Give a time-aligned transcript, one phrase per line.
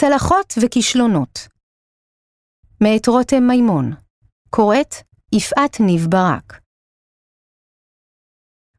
[0.00, 1.48] צלחות וכישלונות
[2.80, 3.92] מאת רותם מימון
[4.50, 4.94] קוראת
[5.32, 6.60] יפעת ניב ברק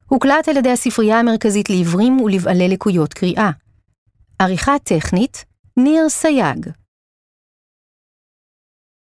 [0.05, 3.49] הוקלט על ידי הספרייה המרכזית לעיוורים ולבעלי לקויות קריאה.
[4.39, 5.45] עריכה טכנית,
[5.77, 6.69] ניר סייג.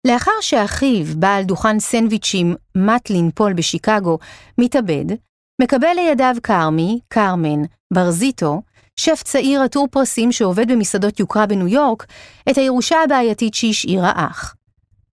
[0.06, 4.18] לאחר שאחיו, בעל דוכן סנדוויצ'ים מטלין פול בשיקגו,
[4.58, 5.16] מתאבד,
[5.62, 7.62] מקבל לידיו כרמי, קרמן,
[7.94, 8.62] ברזיטו,
[8.96, 12.06] שף צעיר עטור פרסים שעובד במסעדות יוקרה בניו יורק,
[12.50, 14.55] את הירושה הבעייתית שהשאיר האח.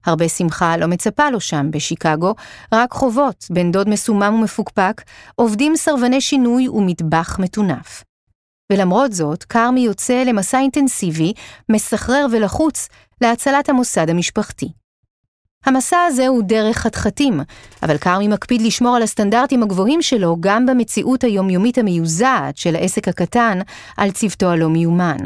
[0.05, 2.35] הרבה שמחה לא מצפה לו שם, בשיקגו,
[2.71, 5.01] רק חובות, בן דוד מסומם ומפוקפק,
[5.35, 8.03] עובדים סרבני שינוי ומטבח מטונף.
[8.71, 11.33] ולמרות זאת, כרמי יוצא למסע אינטנסיבי,
[11.69, 12.87] מסחרר ולחוץ,
[13.21, 14.69] להצלת המוסד המשפחתי.
[15.65, 17.39] המסע הזה הוא דרך חתחתים,
[17.83, 23.59] אבל כרמי מקפיד לשמור על הסטנדרטים הגבוהים שלו גם במציאות היומיומית המיוזעת של העסק הקטן
[23.97, 25.17] על צוותו הלא מיומן.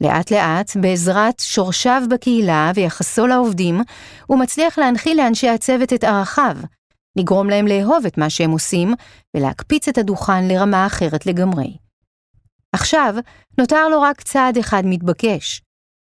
[0.00, 3.80] לאט לאט, בעזרת שורשיו בקהילה ויחסו לעובדים,
[4.26, 6.56] הוא מצליח להנחיל לאנשי הצוות את ערכיו,
[7.16, 8.94] לגרום להם לאהוב את מה שהם עושים,
[9.36, 11.76] ולהקפיץ את הדוכן לרמה אחרת לגמרי.
[12.72, 13.14] עכשיו,
[13.58, 15.63] נותר לו רק צעד אחד מתבקש.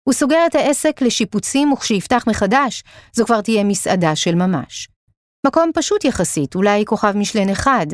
[0.09, 4.89] הוא סוגר את העסק לשיפוצים, וכשיפתח מחדש, זו כבר תהיה מסעדה של ממש.
[5.47, 7.85] מקום פשוט יחסית, אולי כוכב משלן אחד,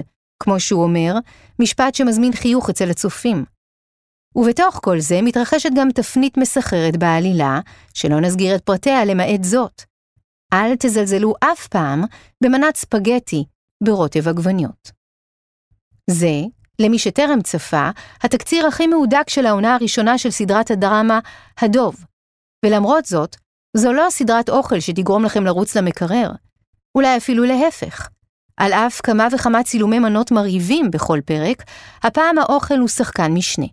[0.44, 1.14] כמו שהוא אומר,
[1.60, 3.46] משפט שמזמין חיוך אצל הצופים.
[4.36, 7.60] ובתוך כל זה מתרחשת גם תפנית מסחררת בעלילה,
[7.94, 9.82] שלא נסגיר את פרטיה למעט זאת.
[10.54, 12.04] אל תזלזלו אף פעם
[12.44, 13.44] במנת ספגטי
[13.84, 14.92] ברוטב עגבניות.
[16.10, 16.42] זה,
[16.80, 17.90] למי שטרם צפה,
[18.22, 21.20] התקציר הכי מהודק של העונה הראשונה של סדרת הדרמה
[21.62, 22.06] הדוב.
[22.66, 23.36] ולמרות זאת,
[23.78, 26.32] זו לא סדרת אוכל שתגרום לכם לרוץ למקרר.
[26.96, 28.10] אולי אפילו להפך.
[28.58, 31.64] על אף כמה וכמה צילומי מנות מרהיבים בכל פרק,
[32.04, 33.66] הפעם האוכל הוא שחקן משנה.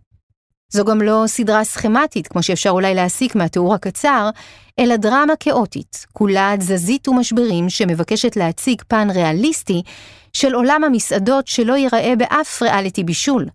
[0.72, 4.30] זו גם לא סדרה סכמטית, כמו שאפשר אולי להסיק מהתיאור הקצר,
[4.78, 9.82] אלא דרמה כאוטית, כולה תזזית ומשברים שמבקשת להציג פן ריאליסטי
[10.32, 13.46] של עולם המסעדות שלא ייראה באף ריאליטי בישול,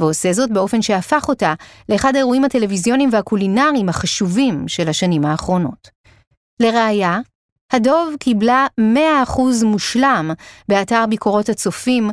[0.00, 1.54] ועושה זאת באופן שהפך אותה
[1.88, 5.88] לאחד האירועים הטלוויזיוניים והקולינריים החשובים של השנים האחרונות.
[6.60, 7.18] לראיה,
[7.72, 8.66] הדוב קיבלה
[9.26, 10.30] 100% מושלם
[10.68, 12.10] באתר ביקורות הצופים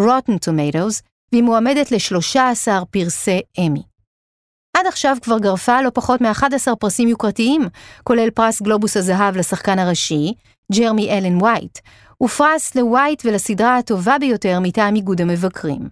[0.00, 3.82] Rotten Tomatoes, והיא מועמדת ל-13 פרסי אמי.
[4.76, 7.68] עד עכשיו כבר גרפה לא פחות מ-11 פרסים יוקרתיים,
[8.04, 10.34] כולל פרס גלובוס הזהב לשחקן הראשי,
[10.72, 11.78] ג'רמי אלן וייט,
[12.22, 15.88] ופרס לווייט ולסדרה הטובה ביותר מטעם איגוד המבקרים.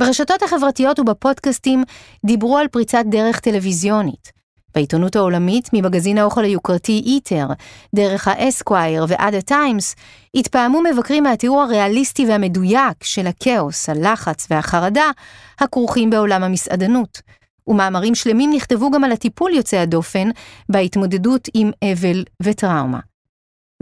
[0.00, 1.84] ברשתות החברתיות ובפודקאסטים
[2.26, 4.38] דיברו על פריצת דרך טלוויזיונית.
[4.74, 7.46] בעיתונות העולמית, ממגזין האוכל היוקרתי איטר,
[7.94, 9.94] דרך האסקווייר ועד הטיימס,
[10.34, 15.10] התפעמו מבקרים מהתיאור הריאליסטי והמדויק של הכאוס, הלחץ והחרדה
[15.58, 17.22] הכרוכים בעולם המסעדנות,
[17.66, 20.28] ומאמרים שלמים נכתבו גם על הטיפול יוצא הדופן
[20.68, 23.00] בהתמודדות עם אבל וטראומה.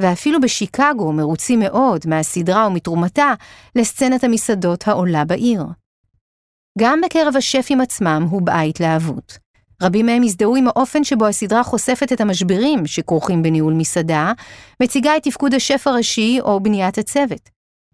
[0.00, 3.34] ואפילו בשיקגו מרוצים מאוד מהסדרה ומתרומתה
[3.76, 5.62] לסצנת המסעדות העולה בעיר.
[6.78, 9.38] גם בקרב השפים עצמם הובעה התלהבות.
[9.82, 14.32] רבים מהם הזדהו עם האופן שבו הסדרה חושפת את המשברים שכרוכים בניהול מסעדה,
[14.82, 17.50] מציגה את תפקוד השף הראשי או בניית הצוות.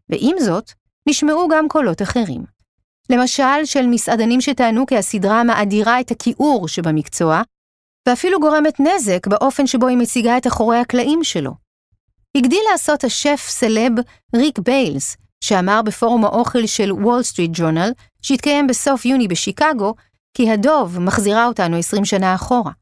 [0.08, 0.72] ועם זאת,
[1.08, 2.44] נשמעו גם קולות אחרים.
[3.10, 7.42] למשל של מסעדנים שטענו כי הסדרה מאדירה את הכיעור שבמקצוע,
[8.08, 11.61] ואפילו גורמת נזק באופן שבו היא מציגה את אחורי הקלעים שלו.
[12.36, 13.92] הגדיל לעשות השף סלב
[14.36, 19.94] ריק בייליס, שאמר בפורום האוכל של וול סטריט ג'ורנל, שהתקיים בסוף יוני בשיקגו,
[20.34, 22.72] כי הדוב מחזירה אותנו 20 שנה אחורה.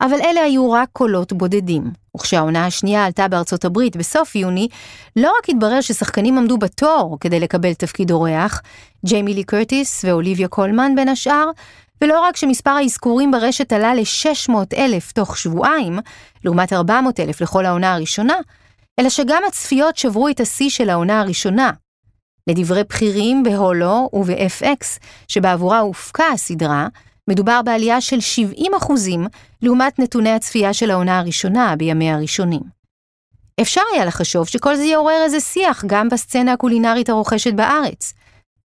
[0.00, 4.68] אבל אלה היו רק קולות בודדים, וכשהעונה השנייה עלתה בארצות הברית בסוף יוני,
[5.16, 8.62] לא רק התברר ששחקנים עמדו בתור כדי לקבל תפקיד אורח,
[9.06, 11.50] ג'יימי לי קרטיס ואוליביה קולמן בין השאר,
[12.02, 15.98] ולא רק שמספר האזכורים ברשת עלה ל-600 אלף תוך שבועיים,
[16.44, 18.34] לעומת 400 אלף לכל העונה הראשונה,
[19.00, 21.70] אלא שגם הצפיות שברו את השיא של העונה הראשונה.
[22.46, 24.98] לדברי בכירים בהולו וב-FX,
[25.28, 26.88] שבעבורה הופקה הסדרה,
[27.30, 29.26] מדובר בעלייה של 70 אחוזים
[29.62, 32.60] לעומת נתוני הצפייה של העונה הראשונה בימיה הראשונים.
[33.60, 38.14] אפשר היה לחשוב שכל זה יעורר איזה שיח גם בסצנה הקולינרית הרוכשת בארץ,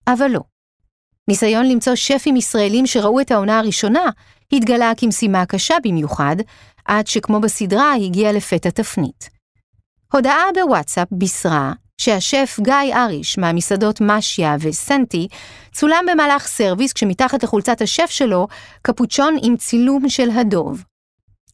[0.07, 0.39] אבל לא.
[1.27, 4.09] ניסיון למצוא שפים ישראלים שראו את העונה הראשונה
[4.53, 6.35] התגלה כמשימה קשה במיוחד,
[6.85, 9.40] עד שכמו בסדרה הגיע לפתע תפנית.
[10.13, 15.27] הודעה בוואטסאפ בישרה שהשף גיא אריש מהמסעדות משיה וסנטי
[15.71, 18.47] צולם במהלך סרוויס כשמתחת לחולצת השף שלו
[18.81, 20.83] קפוצ'ון עם צילום של הדוב.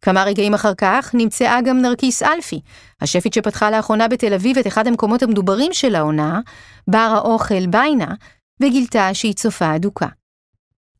[0.01, 2.61] כמה רגעים אחר כך נמצאה גם נרקיס אלפי,
[3.01, 6.39] השפית שפתחה לאחרונה בתל אביב את אחד המקומות המדוברים של העונה,
[6.87, 8.13] בר האוכל ביינה,
[8.59, 10.07] וגילתה שהיא צופה אדוקה.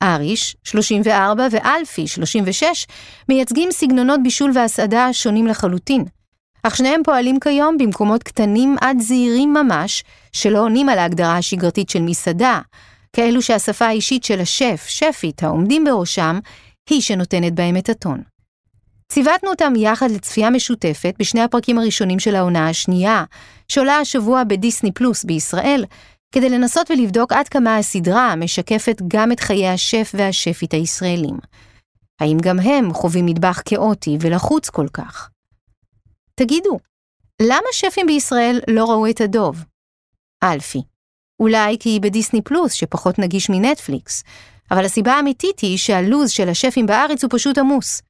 [0.04, 2.88] אריש, 34, ואלפי, 36,
[3.30, 6.17] מייצגים סגנונות בישול והסעדה שונים לחלוטין.
[6.68, 10.04] אך שניהם פועלים כיום במקומות קטנים עד זעירים ממש,
[10.34, 12.62] שלא עונים על ההגדרה השגרתית של מסעדה,
[13.14, 16.40] כאלו שהשפה האישית של השף, שפית, העומדים בראשם,
[16.90, 18.22] היא שנותנת בהם את הטון.
[19.12, 23.24] ציוותנו אותם יחד לצפייה משותפת בשני הפרקים הראשונים של העונה השנייה,
[23.68, 25.86] שעולה השבוע בדיסני פלוס בישראל,
[26.32, 31.38] כדי לנסות ולבדוק עד כמה הסדרה משקפת גם את חיי השף והשפית הישראלים.
[32.22, 35.30] האם גם הם חווים מטבח כאוטי ולחוץ כל כך?
[36.40, 36.80] תגידו,
[37.42, 39.64] למה שפים בישראל לא ראו את הדוב?
[40.44, 40.82] אלפי.
[41.40, 44.24] אולי כי היא בדיסני פלוס שפחות נגיש מנטפליקס,
[44.72, 48.02] אבל הסיבה האמיתית היא שהלו"ז של השפים בארץ הוא פשוט עמוס.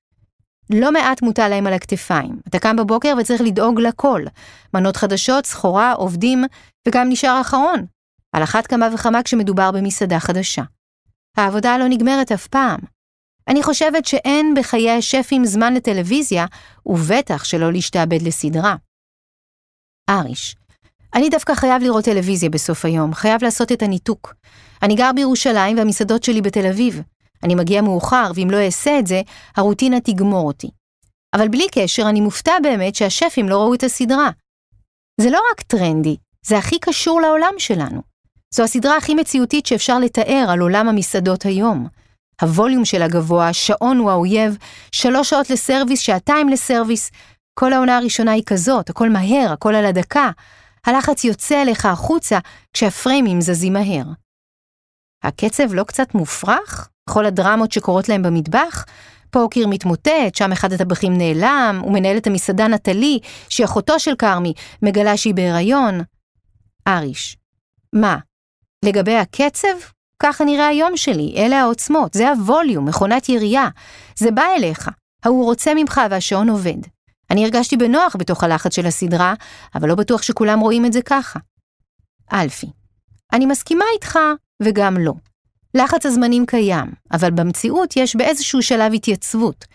[0.69, 2.39] לא מעט מוטל להם על הכתפיים.
[2.47, 4.21] אתה קם בבוקר וצריך לדאוג לכל.
[4.73, 6.43] מנות חדשות, סחורה, עובדים,
[6.87, 7.85] וגם נשאר אחרון.
[8.33, 10.63] על אחת כמה וכמה כשמדובר במסעדה חדשה.
[11.37, 12.79] העבודה לא נגמרת אף פעם.
[13.47, 16.45] אני חושבת שאין בחיי השפים זמן לטלוויזיה,
[16.85, 18.75] ובטח שלא להשתעבד לסדרה.
[20.09, 20.55] אריש,
[21.13, 24.33] אני דווקא חייב לראות טלוויזיה בסוף היום, חייב לעשות את הניתוק.
[24.83, 27.01] אני גר בירושלים והמסעדות שלי בתל אביב.
[27.43, 29.21] אני מגיע מאוחר, ואם לא אעשה את זה,
[29.55, 30.69] הרוטינה תגמור אותי.
[31.35, 34.29] אבל בלי קשר, אני מופתע באמת שהשפים לא ראו את הסדרה.
[35.21, 36.15] זה לא רק טרנדי,
[36.45, 38.01] זה הכי קשור לעולם שלנו.
[38.53, 41.87] זו הסדרה הכי מציאותית שאפשר לתאר על עולם המסעדות היום.
[42.41, 44.57] הווליום שלה גבוה, שעון הוא האויב,
[44.91, 47.11] שלוש שעות לסרוויס, שעתיים לסרוויס.
[47.59, 50.31] כל העונה הראשונה היא כזאת, הכל מהר, הכל על הדקה.
[50.85, 52.39] הלחץ יוצא אליך החוצה
[52.73, 54.05] כשהפריימים זזים מהר.
[55.23, 56.89] הקצב לא קצת מופרך?
[57.09, 58.85] כל הדרמות שקורות להם במטבח?
[59.31, 63.19] פה קיר מתמוטט, שם אחד הטבחים נעלם, ומנהלת המסעדה נטלי,
[63.49, 66.01] שהיא אחותו של כרמי, מגלה שהיא בהיריון.
[66.87, 67.37] אריש,
[67.93, 68.17] מה,
[68.85, 69.96] לגבי הקצב?
[70.23, 73.67] ככה נראה היום שלי, אלה העוצמות, זה הווליום, מכונת ירייה.
[74.15, 74.89] זה בא אליך,
[75.23, 76.77] ההוא רוצה ממך והשעון עובד.
[77.31, 79.33] אני הרגשתי בנוח בתוך הלחץ של הסדרה,
[79.75, 81.39] אבל לא בטוח שכולם רואים את זה ככה.
[82.33, 82.67] אלפי,
[83.33, 84.19] אני מסכימה איתך
[84.63, 85.13] וגם לא.
[85.73, 89.65] לחץ הזמנים קיים, אבל במציאות יש באיזשהו שלב התייצבות.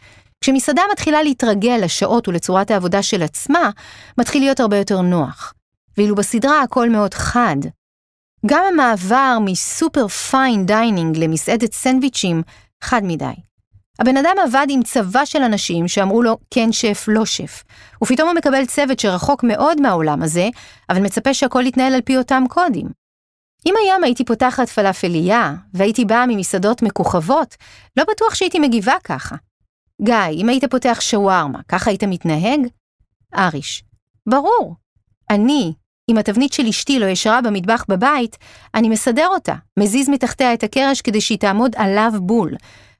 [0.40, 3.70] כשמסעדה מתחילה להתרגל לשעות ולצורת העבודה של עצמה,
[4.18, 5.54] מתחיל להיות הרבה יותר נוח.
[5.98, 7.56] ואילו בסדרה הכל מאוד חד,
[8.46, 12.42] גם המעבר מסופר fine dining למסעדת סנדוויצ'ים
[12.80, 13.34] חד מדי.
[13.98, 17.62] הבן אדם עבד עם צבא של אנשים שאמרו לו כן שף, לא שף.
[18.02, 20.48] ופתאום הוא מקבל צוות שרחוק מאוד מהעולם הזה,
[20.90, 22.86] אבל מצפה שהכל יתנהל על פי אותם קודים.
[23.66, 27.56] אם היום הייתי פותחת פלאפליה, והייתי באה ממסעדות מכוכבות,
[27.96, 29.36] לא בטוח שהייתי מגיבה ככה.
[30.02, 32.60] גיא, אם היית פותח שווארמה, ככה היית מתנהג?
[33.34, 33.84] אריש,
[34.28, 34.76] ברור.
[35.30, 35.72] אני,
[36.12, 38.36] אם התבנית של אשתי לא ישרה במטבח בבית,
[38.74, 42.54] אני מסדר אותה, מזיז מתחתיה את הקרש כדי שהיא תעמוד עליו בול.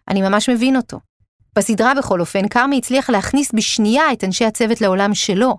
[0.09, 1.01] אני ממש מבין אותו.
[1.57, 5.57] בסדרה בכל אופן, כרמי הצליח להכניס בשנייה את אנשי הצוות לעולם שלו.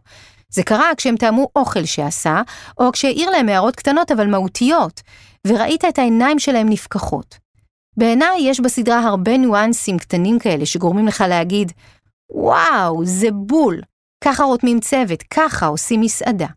[0.49, 2.41] זה קרה כשהם טעמו אוכל שעשה,
[2.77, 5.01] או כשהעיר להם הערות קטנות אבל מהותיות,
[5.47, 7.37] וראית את העיניים שלהם נפקחות.
[7.97, 11.71] בעיניי יש בסדרה הרבה ניואנסים קטנים כאלה שגורמים לך להגיד,
[12.31, 13.81] וואו, זה בול,
[14.23, 16.47] ככה רותמים צוות, ככה עושים מסעדה.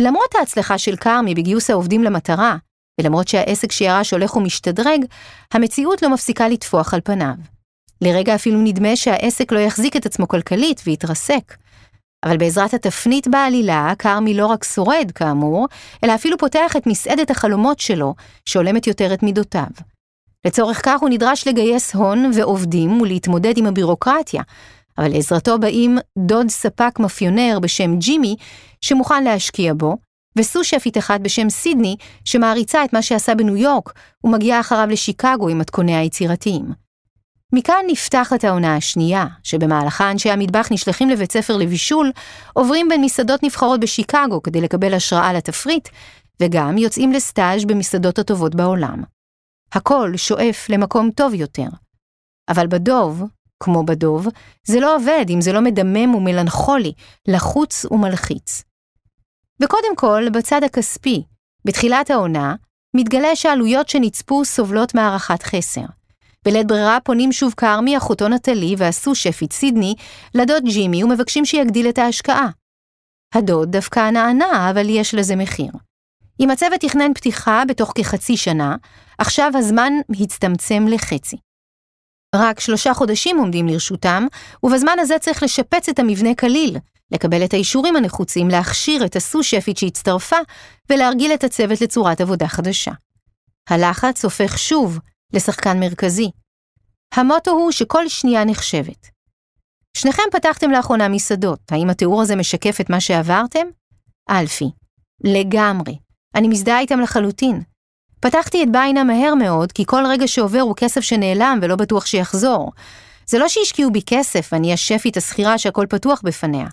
[0.00, 2.56] למרות ההצלחה של כרמי בגיוס העובדים למטרה,
[3.00, 5.04] ולמרות שהעסק שירש הולך ומשתדרג,
[5.52, 7.34] המציאות לא מפסיקה לטפוח על פניו.
[8.00, 11.56] לרגע אפילו נדמה שהעסק לא יחזיק את עצמו כלכלית ויתרסק.
[12.24, 15.66] אבל בעזרת התפנית בעלילה, כרמי לא רק שורד, כאמור,
[16.04, 19.66] אלא אפילו פותח את מסעדת החלומות שלו, שהולמת יותר את מידותיו.
[20.44, 24.42] לצורך כך הוא נדרש לגייס הון ועובדים ולהתמודד עם הבירוקרטיה,
[24.98, 28.36] אבל לעזרתו באים דוד ספק מאפיונר בשם ג'ימי,
[28.80, 29.96] שמוכן להשקיע בו,
[30.38, 33.92] וסו-שפית אחד בשם סידני, שמעריצה את מה שעשה בניו יורק,
[34.24, 36.86] ומגיעה אחריו לשיקגו עם מתכוניה היצירתיים.
[37.52, 42.12] מכאן נפתחת העונה השנייה, שבמהלכה אנשי המטבח נשלחים לבית ספר לבישול,
[42.52, 45.88] עוברים בין מסעדות נבחרות בשיקגו כדי לקבל השראה לתפריט,
[46.42, 49.02] וגם יוצאים לסטאז' במסעדות הטובות בעולם.
[49.72, 51.68] הכל שואף למקום טוב יותר.
[52.48, 53.22] אבל בדוב,
[53.62, 54.28] כמו בדוב,
[54.64, 56.92] זה לא עובד אם זה לא מדמם ומלנכולי,
[57.28, 58.62] לחוץ ומלחיץ.
[59.62, 61.22] וקודם כל, בצד הכספי,
[61.64, 62.54] בתחילת העונה,
[62.96, 65.84] מתגלה שהעלויות שנצפו סובלות מהערכת חסר.
[66.44, 69.94] בלית ברירה פונים שוב כרמי, אחותו נטלי והסו-שפית סידני,
[70.34, 72.48] לדוד ג'ימי ומבקשים שיגדיל את ההשקעה.
[73.34, 75.72] הדוד דווקא נענה, אבל יש לזה מחיר.
[76.40, 78.76] אם הצוות תכנן פתיחה בתוך כחצי שנה,
[79.18, 81.36] עכשיו הזמן הצטמצם לחצי.
[82.34, 84.26] רק שלושה חודשים עומדים לרשותם,
[84.62, 86.76] ובזמן הזה צריך לשפץ את המבנה כליל,
[87.10, 90.36] לקבל את האישורים הנחוצים להכשיר את הסו-שפית שהצטרפה,
[90.90, 92.92] ולהרגיל את הצוות לצורת עבודה חדשה.
[93.68, 94.98] הלחץ הופך שוב
[95.32, 96.30] לשחקן מרכזי.
[97.14, 99.08] המוטו הוא שכל שנייה נחשבת.
[99.96, 103.66] שניכם פתחתם לאחרונה מסעדות, האם התיאור הזה משקף את מה שעברתם?
[104.30, 104.70] אלפי.
[105.24, 105.98] לגמרי.
[106.34, 107.62] אני מזדהה איתם לחלוטין.
[108.20, 112.72] פתחתי את ביינה מהר מאוד, כי כל רגע שעובר הוא כסף שנעלם ולא בטוח שיחזור.
[113.26, 116.66] זה לא שהשקיעו בי כסף, אני השפית השכירה שהכל פתוח בפניה.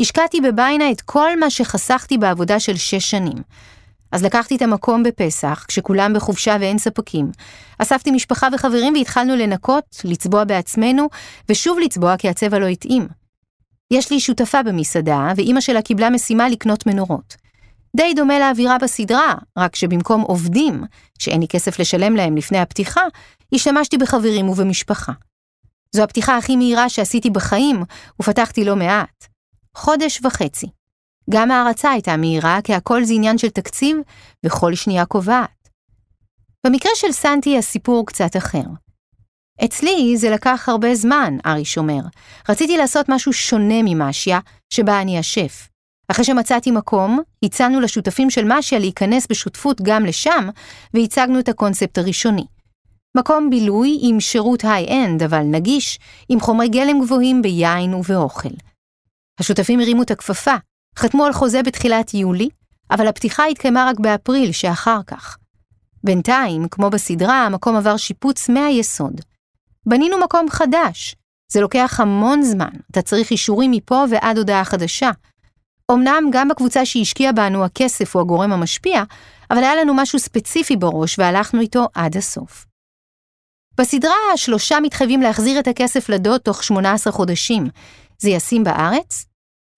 [0.00, 3.42] השקעתי בביינה את כל מה שחסכתי בעבודה של שש שנים.
[4.12, 7.32] אז לקחתי את המקום בפסח, כשכולם בחופשה ואין ספקים.
[7.78, 11.08] אספתי משפחה וחברים והתחלנו לנקות, לצבוע בעצמנו,
[11.48, 13.08] ושוב לצבוע כי הצבע לא התאים.
[13.90, 17.43] יש לי שותפה במסעדה, ואימא שלה קיבלה משימה לקנות מנורות.
[17.96, 20.84] די דומה לאווירה בסדרה, רק שבמקום עובדים,
[21.18, 23.02] שאין לי כסף לשלם להם לפני הפתיחה,
[23.54, 25.12] השתמשתי בחברים ובמשפחה.
[25.92, 27.82] זו הפתיחה הכי מהירה שעשיתי בחיים,
[28.20, 29.26] ופתחתי לא מעט.
[29.76, 30.66] חודש וחצי.
[31.30, 33.96] גם ההרצה הייתה מהירה, כי הכל זה עניין של תקציב,
[34.46, 35.68] וכל שנייה קובעת.
[36.66, 38.64] במקרה של סנטי הסיפור קצת אחר.
[39.64, 42.00] אצלי זה לקח הרבה זמן, אריש אומר.
[42.48, 44.38] רציתי לעשות משהו שונה ממשיה,
[44.70, 45.68] שבה אני השף.
[46.08, 50.48] אחרי שמצאתי מקום, הצענו לשותפים של משיה להיכנס בשותפות גם לשם,
[50.94, 52.44] והצגנו את הקונספט הראשוני.
[53.16, 58.48] מקום בילוי עם שירות high-end, אבל נגיש, עם חומרי גלם גבוהים ביין ובאוכל.
[59.40, 60.54] השותפים הרימו את הכפפה,
[60.98, 62.48] חתמו על חוזה בתחילת יולי,
[62.90, 65.36] אבל הפתיחה התקיימה רק באפריל שאחר כך.
[66.04, 69.20] בינתיים, כמו בסדרה, המקום עבר שיפוץ מהיסוד.
[69.86, 71.16] בנינו מקום חדש.
[71.52, 75.10] זה לוקח המון זמן, אתה צריך אישורים מפה ועד הודעה חדשה.
[75.92, 79.02] אמנם גם בקבוצה שהשקיעה בנו הכסף הוא הגורם המשפיע,
[79.50, 82.66] אבל היה לנו משהו ספציפי בראש והלכנו איתו עד הסוף.
[83.78, 87.66] בסדרה השלושה מתחייבים להחזיר את הכסף לדוד תוך 18 חודשים.
[88.18, 89.26] זה ישים בארץ?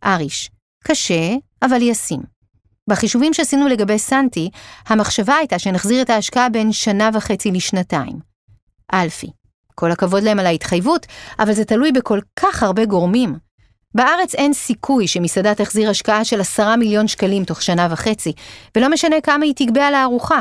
[0.05, 0.51] אריש,
[0.85, 2.21] קשה, אבל ישים.
[2.91, 4.51] בחישובים שעשינו לגבי סנטי,
[4.87, 8.19] המחשבה הייתה שנחזיר את ההשקעה בין שנה וחצי לשנתיים.
[8.95, 9.31] אלפי,
[9.75, 11.07] כל הכבוד להם על ההתחייבות,
[11.39, 13.46] אבל זה תלוי בכל כך הרבה גורמים.
[13.97, 18.33] בארץ אין סיכוי שמסעדה תחזיר השקעה של עשרה מיליון שקלים תוך שנה וחצי,
[18.77, 20.41] ולא משנה כמה היא תגבה על הארוחה.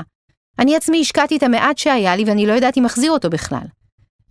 [0.59, 3.65] אני עצמי השקעתי את המעט שהיה לי ואני לא ידעתי מחזיר אותו בכלל.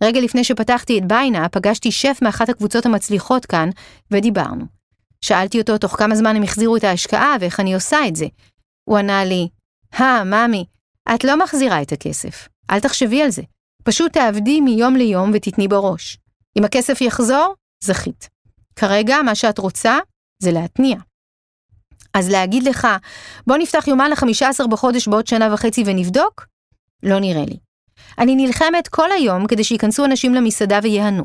[0.03, 3.69] רגע לפני שפתחתי את ביינה, פגשתי שף מאחת הקבוצות המצליחות כאן,
[4.11, 4.65] ודיברנו.
[5.21, 8.25] שאלתי אותו תוך כמה זמן הם החזירו את ההשקעה ואיך אני עושה את זה.
[8.89, 9.47] הוא ענה לי,
[9.93, 10.65] הא, ממי,
[11.15, 13.41] את לא מחזירה את הכסף, אל תחשבי על זה.
[13.83, 16.17] פשוט תעבדי מיום ליום ותתני בראש.
[16.59, 17.53] אם הכסף יחזור,
[17.83, 18.34] זכית.
[18.75, 19.97] כרגע, מה שאת רוצה,
[20.43, 20.97] זה להתניע.
[22.13, 22.87] אז להגיד לך,
[23.47, 26.45] בוא נפתח יומן ל-15 בחודש בעוד שנה וחצי ונבדוק?
[27.03, 27.57] לא נראה לי.
[28.17, 31.23] אני נלחמת כל היום כדי שייכנסו אנשים למסעדה ויהנו.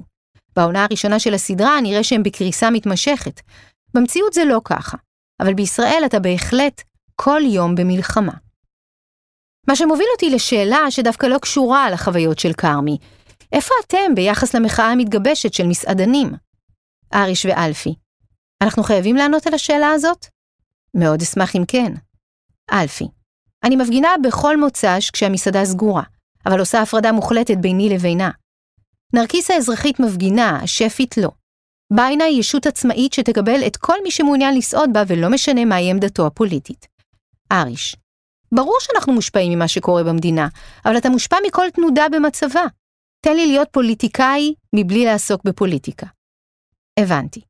[0.57, 3.41] בעונה הראשונה של הסדרה נראה שהם בקריסה מתמשכת.
[3.95, 4.97] במציאות זה לא ככה,
[5.41, 6.83] אבל בישראל אתה בהחלט
[7.17, 8.33] כל יום במלחמה.
[9.69, 12.99] מה שמוביל אותי לשאלה שדווקא לא קשורה לחוויות של כרמי,
[13.53, 16.33] איפה אתם ביחס למחאה המתגבשת של מסעדנים?
[17.15, 17.95] אריש ואלפי,
[18.63, 20.27] אנחנו חייבים לענות על השאלה הזאת?
[20.95, 21.93] מאוד אשמח אם כן.
[22.73, 23.09] אלפי,
[23.65, 26.03] אני מפגינה בכל מוצ"ש כשהמסעדה סגורה,
[26.47, 28.31] אבל עושה הפרדה מוחלטת ביני לבינה.
[29.13, 31.31] נרקיס האזרחית מפגינה, השפית לא.
[31.93, 36.27] ביינה היא ישות עצמאית שתקבל את כל מי שמעוניין לסעוד בה ולא משנה מהי עמדתו
[36.27, 36.87] הפוליטית.
[37.53, 37.97] אריש,
[38.55, 40.49] ברור שאנחנו מושפעים ממה שקורה במדינה,
[40.85, 42.63] אבל אתה מושפע מכל תנודה במצבה.
[43.21, 46.07] תן לי להיות פוליטיקאי מבלי לעסוק בפוליטיקה.
[47.03, 47.41] הבנתי.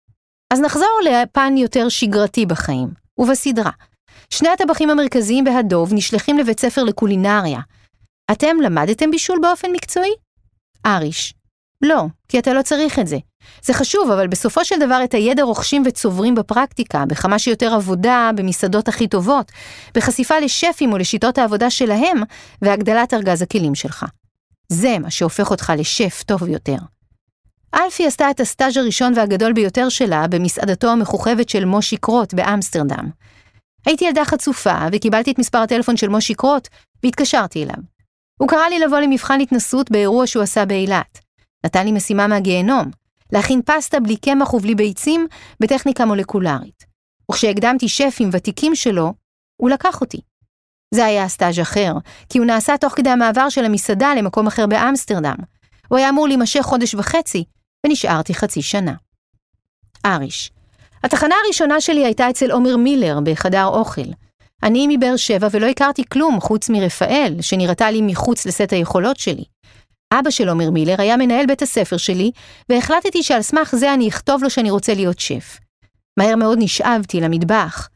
[0.53, 2.89] אז נחזור לפן יותר שגרתי בחיים,
[3.19, 3.71] ובסדרה.
[4.31, 7.61] שני הטבחים המרכזיים בהדוב נשלחים לבית ספר לקולינריה.
[8.33, 10.13] אתם למדתם בישול באופן מקצועי?
[10.87, 11.35] אריש,
[11.83, 13.17] לא, כי אתה לא צריך את זה.
[13.63, 18.89] זה חשוב, אבל בסופו של דבר את הידע רוכשים וצוברים בפרקטיקה, בכמה שיותר עבודה במסעדות
[18.89, 19.53] הכי טובות,
[19.95, 22.23] בחשיפה לשפים או לשיטות העבודה שלהם,
[22.63, 24.07] והגדלת ארגז הכלים שלך.
[24.69, 26.77] זה מה שהופך אותך לשף טוב יותר.
[27.75, 33.11] אלפי עשתה את הסטאז' הראשון והגדול ביותר שלה במסעדתו המכוכבת של מושי קרוט באמסטרדם.
[33.87, 36.69] הייתי ילדה חצופה וקיבלתי את מספר הטלפון של מושי קרוט
[37.03, 37.83] והתקשרתי אליו.
[38.41, 41.19] הוא קרא לי לבוא למבחן התנסות באירוע שהוא עשה באילת.
[41.67, 42.91] נתן לי משימה מהגיהנום,
[43.33, 45.27] להכין פסטה בלי קמח ובלי ביצים
[45.61, 46.85] בטכניקה מולקולרית.
[47.31, 49.15] וכשהקדמתי שפים ותיקים שלו,
[49.57, 50.21] הוא לקח אותי.
[50.95, 51.93] זה היה סטאז' אחר,
[52.29, 55.37] כי הוא נעשה תוך כדי המעבר של המסעדה למקום אחר באמסטרדם.
[55.89, 57.45] הוא היה אמור להימשך חודש וחצי,
[57.87, 58.95] ונשארתי חצי שנה.
[60.07, 60.51] אריש,
[61.05, 64.11] התחנה הראשונה שלי הייתה אצל עומר מילר בחדר אוכל.
[64.63, 69.45] אני מבאר שבע ולא הכרתי כלום חוץ מרפאל, שנראתה לי מחוץ לסט היכולות שלי.
[70.15, 72.31] אבא של עומר מילר היה מנהל בית הספר שלי,
[72.69, 75.59] והחלטתי שעל סמך זה אני אכתוב לו שאני רוצה להיות שף.
[76.19, 77.89] מהר מאוד נשאבתי למטבח.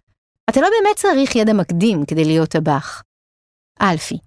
[0.51, 3.03] אתה לא באמת צריך ידע מקדים כדי להיות טבח.
[3.83, 4.19] אלפי,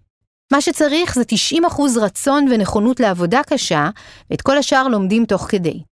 [0.52, 1.24] מה שצריך זה
[1.68, 3.90] 90% רצון ונכונות לעבודה קשה,
[4.30, 5.84] ואת כל השאר לומדים תוך כדי.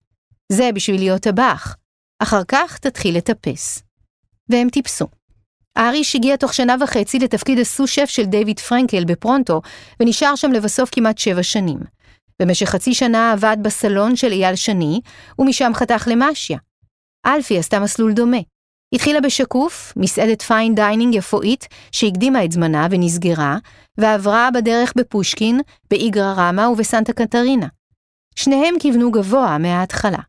[0.52, 1.76] זה בשביל להיות טבח.
[2.20, 3.84] אחר כך תתחיל לטפס.
[4.50, 5.08] והם טיפסו.
[5.78, 9.62] אריש הגיע תוך שנה וחצי לתפקיד הסו-שף של דיוויד פרנקל בפרונטו,
[10.00, 11.80] ונשאר שם לבסוף כמעט שבע שנים.
[12.42, 15.02] במשך חצי שנה עבד בסלון של אייל שני,
[15.40, 16.58] ומשם חתך למשיה.
[17.26, 18.38] אלפי עשתה מסלול דומה.
[18.94, 23.58] התחילה בשקוף, מסעדת fine dining יפואית, שהקדימה את זמנה ונסגרה,
[23.98, 25.62] ועברה בדרך בפושקין,
[25.92, 27.68] באיגרא רמא ובסנטה קטרינה.
[28.36, 30.20] שניהם כיוונו גבוה מההתחלה.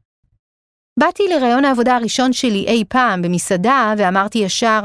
[0.99, 4.81] באתי לראיון העבודה הראשון שלי אי פעם במסעדה, ואמרתי ישר,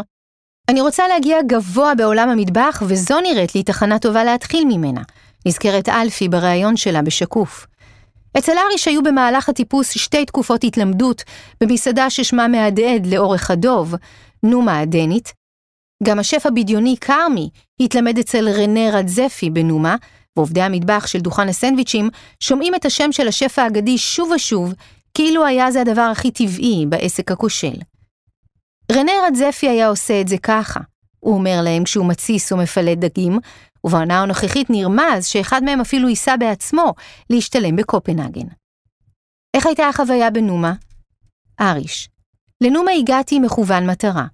[0.70, 5.02] אני רוצה להגיע גבוה בעולם המטבח, וזו נראית לי תחנה טובה להתחיל ממנה,
[5.46, 7.68] נזכרת אלפי בריאיון שלה בשקוף.
[8.38, 11.24] אצל אריש היו במהלך הטיפוס שתי תקופות התלמדות
[11.62, 13.96] במסעדה ששמה מהדהד לאורך הדוב,
[14.44, 15.34] נומה הדנית.
[16.04, 19.96] גם השף הבדיוני כרמי התלמד אצל רנה רדזפי בנומה,
[20.36, 24.74] ועובדי המטבח של דוכן הסנדוויצ'ים שומעים את השם של השף האגדי שוב ושוב,
[25.14, 27.74] כאילו היה זה הדבר הכי טבעי בעסק הכושל.
[28.92, 30.80] רנה רדזפי היה עושה את זה ככה.
[31.20, 33.40] הוא אומר להם כשהוא מתסיס ומפלט דגים,
[33.84, 36.94] ובעונה הנוכחית נרמז שאחד מהם אפילו ייסע בעצמו
[37.30, 38.48] להשתלם בקופנהגן.
[39.54, 40.74] איך הייתה החוויה בנומה?
[41.62, 42.10] אריש,
[42.64, 44.26] לנומה הגעתי מכוון מטרה.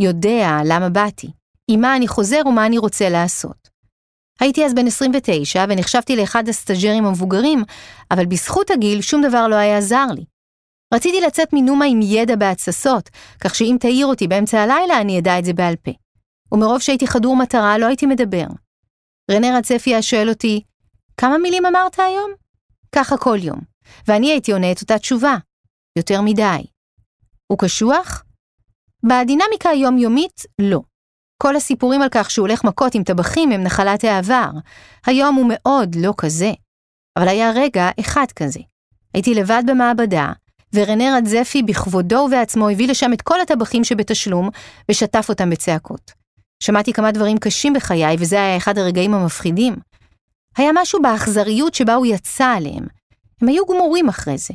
[0.00, 1.30] יודע למה באתי,
[1.70, 3.68] עם מה אני חוזר ומה אני רוצה לעשות.
[4.40, 7.64] הייתי אז בן 29 ונחשבתי לאחד הסטאג'רים המבוגרים,
[8.10, 10.24] אבל בזכות הגיל שום דבר לא היה זר לי.
[10.94, 15.44] רציתי לצאת מנומה עם ידע בהתססות, כך שאם תעיר אותי באמצע הלילה אני אדע את
[15.44, 15.90] זה בעל פה.
[16.52, 18.46] ומרוב שהייתי חדור מטרה לא הייתי מדבר.
[19.30, 20.62] רנה רצפי היה שואל אותי,
[21.16, 22.30] כמה מילים אמרת היום?
[22.94, 23.58] ככה כל יום,
[24.08, 25.36] ואני הייתי עונה את אותה תשובה,
[25.98, 26.62] יותר מדי.
[27.46, 28.24] הוא קשוח?
[29.02, 30.80] בדינמיקה היומיומית, לא.
[31.42, 34.50] כל הסיפורים על כך שהוא הולך מכות עם טבחים הם נחלת העבר.
[35.06, 36.52] היום הוא מאוד לא כזה.
[37.18, 38.60] אבל היה רגע אחד כזה.
[39.14, 40.32] הייתי לבד במעבדה,
[40.74, 44.48] ורנה רדזפי בכבודו ובעצמו הביא לשם את כל הטבחים שבתשלום,
[44.90, 46.12] ושטף אותם בצעקות.
[46.62, 49.76] שמעתי כמה דברים קשים בחיי, וזה היה אחד הרגעים המפחידים.
[50.56, 52.86] היה משהו באכזריות שבה הוא יצא עליהם.
[53.42, 54.54] הם היו גמורים אחרי זה.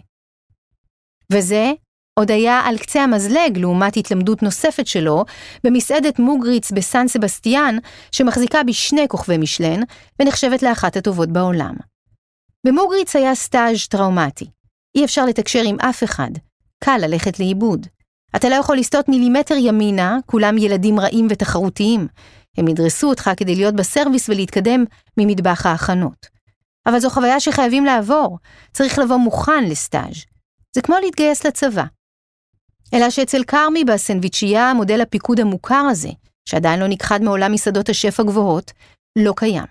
[1.32, 1.74] וזה
[2.20, 5.26] עוד היה על קצה המזלג לעומת התלמדות נוספת שלו
[5.64, 7.78] במסעדת מוגריץ בסן סבסטיאן,
[8.12, 9.80] שמחזיקה בשני כוכבי משלן,
[10.20, 11.76] ונחשבת לאחת הטובות בעולם.
[12.66, 14.46] במוגריץ היה סטאז' טראומטי.
[14.96, 16.30] אי אפשר לתקשר עם אף אחד.
[16.84, 17.88] קל ללכת לאיבוד.
[18.36, 22.08] אתה לא יכול לסטות מילימטר ימינה, כולם ילדים רעים ותחרותיים.
[22.58, 24.84] הם ידרסו אותך כדי להיות בסרוויס ולהתקדם
[25.18, 26.26] ממטבח ההכנות.
[26.86, 28.38] אבל זו חוויה שחייבים לעבור,
[28.74, 30.26] צריך לבוא מוכן לסטאז'.
[30.76, 31.84] זה כמו להתגייס לצבא.
[32.96, 36.10] אלא שאצל כרמי בסנדוויצ'ייה מודל הפיקוד המוכר הזה,
[36.50, 38.72] שעדיין לא נכחד מעולם מסעדות השף הגבוהות,
[39.18, 39.64] לא קיים.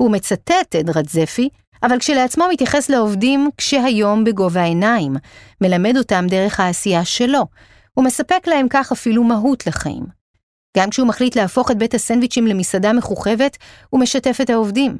[0.00, 1.48] הוא מצטט את רדזפי,
[1.82, 5.16] אבל כשלעצמו מתייחס לעובדים כשהיום בגובה העיניים,
[5.60, 7.46] מלמד אותם דרך העשייה שלו,
[7.96, 10.04] ומספק להם כך אפילו מהות לחיים.
[10.76, 13.56] גם כשהוא מחליט להפוך את בית הסנדוויצ'ים למסעדה מכוכבת,
[13.90, 14.98] הוא משתף את העובדים.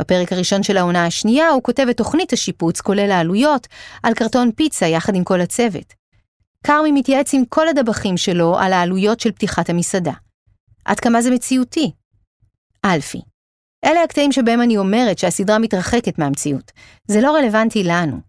[0.00, 3.66] בפרק הראשון של העונה השנייה הוא כותב את תוכנית השיפוץ, כולל העלויות,
[4.02, 5.99] על קרטון פיצה יחד עם כל הצוות.
[6.66, 10.12] כרמי מתייעץ עם כל הדבחים שלו על העלויות של פתיחת המסעדה.
[10.84, 11.92] עד כמה זה מציאותי?
[12.84, 13.20] אלפי.
[13.84, 16.72] אלה הקטעים שבהם אני אומרת שהסדרה מתרחקת מהמציאות.
[17.08, 18.20] זה לא רלוונטי לנו.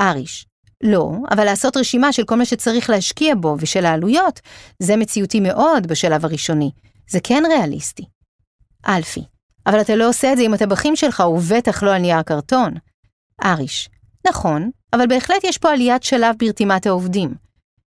[0.00, 0.46] אריש.
[0.82, 4.40] לא, אבל לעשות רשימה של כל מה שצריך להשקיע בו ושל העלויות,
[4.78, 6.70] זה מציאותי מאוד בשלב הראשוני.
[7.10, 8.04] זה כן ריאליסטי.
[8.88, 9.24] אלפי.
[9.66, 12.74] אבל אתה לא עושה את זה עם הטבחים שלך, ובטח לא על נייר קרטון.
[13.44, 13.88] אריש.
[14.26, 17.45] נכון, אבל בהחלט יש פה עליית שלב ברתימת העובדים.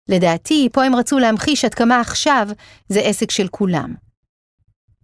[0.10, 2.48] לדעתי, פה הם רצו להמחיש עד כמה עכשיו
[2.90, 3.94] זה עסק של כולם.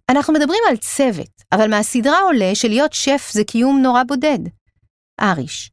[0.10, 4.40] אנחנו מדברים על צוות, אבל מהסדרה עולה שלהיות שף זה קיום נורא בודד.
[5.22, 5.72] אריש.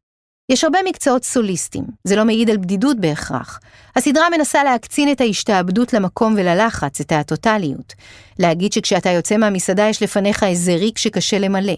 [0.52, 3.60] יש הרבה מקצועות סוליסטים, זה לא מעיד על בדידות בהכרח.
[3.96, 7.92] הסדרה מנסה להקצין את ההשתעבדות למקום וללחץ, את הטוטליות.
[8.38, 11.76] להגיד שכשאתה יוצא מהמסעדה יש לפניך איזה ריק שקשה למלא.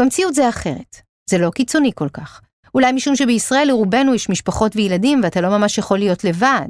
[0.00, 0.96] במציאות זה אחרת.
[1.30, 2.40] זה לא קיצוני כל כך.
[2.74, 6.68] אולי משום שבישראל לרובנו יש משפחות וילדים ואתה לא ממש יכול להיות לבד.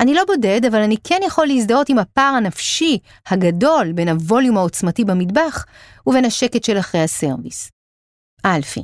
[0.00, 5.04] אני לא בודד, אבל אני כן יכול להזדהות עם הפער הנפשי הגדול בין הווליום העוצמתי
[5.04, 5.66] במטבח
[6.06, 7.70] ובין השקט של אחרי הסרוויס.
[8.44, 8.82] אלפי,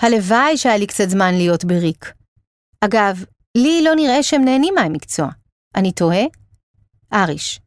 [0.00, 2.12] הלוואי שהיה לי קצת זמן להיות בריק.
[2.80, 5.28] אגב, לי לא נראה שהם נהנים מהמקצוע.
[5.76, 6.22] אני טועה?
[7.12, 7.60] אריש,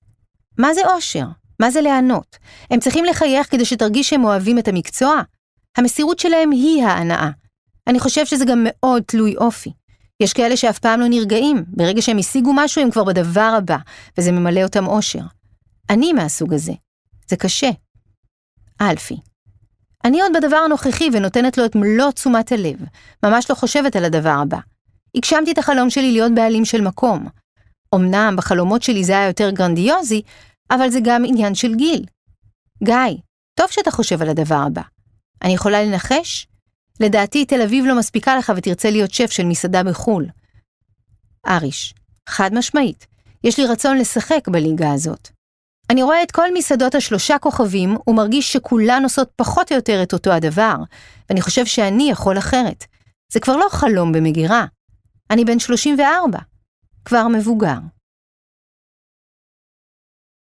[0.57, 1.25] מה זה אושר?
[1.59, 2.37] מה זה לענות?
[2.71, 5.21] הם צריכים לחייך כדי שתרגיש שהם אוהבים את המקצוע?
[5.77, 7.29] המסירות שלהם היא ההנאה.
[7.87, 9.71] אני חושב שזה גם מאוד תלוי אופי.
[10.19, 13.77] יש כאלה שאף פעם לא נרגעים, ברגע שהם השיגו משהו הם כבר בדבר הבא,
[14.17, 15.23] וזה ממלא אותם אושר.
[15.89, 16.73] אני מהסוג הזה.
[17.29, 17.69] זה קשה.
[18.81, 19.17] אלפי.
[20.05, 22.79] אני עוד בדבר הנוכחי ונותנת לו את מלוא תשומת הלב,
[23.23, 24.57] ממש לא חושבת על הדבר הבא.
[25.15, 27.27] הגשמתי את החלום שלי להיות בעלים של מקום.
[27.95, 30.21] אמנם בחלומות שלי זה היה יותר גרנדיוזי,
[30.71, 32.05] אבל זה גם עניין של גיל.
[32.83, 33.17] גיא,
[33.55, 34.81] טוב שאתה חושב על הדבר הבא.
[35.43, 36.47] אני יכולה לנחש?
[37.01, 40.27] לדעתי תל אביב לא מספיקה לך ותרצה להיות שף של מסעדה בחו"ל.
[41.47, 41.93] אריש,
[42.29, 43.07] חד משמעית,
[43.43, 45.29] יש לי רצון לשחק בליגה הזאת.
[45.89, 50.31] אני רואה את כל מסעדות השלושה כוכבים ומרגיש שכולן עושות פחות או יותר את אותו
[50.31, 50.75] הדבר,
[51.29, 52.85] ואני חושב שאני יכול אחרת.
[53.33, 54.65] זה כבר לא חלום במגירה.
[55.29, 56.39] אני בן 34,
[57.05, 57.77] כבר מבוגר.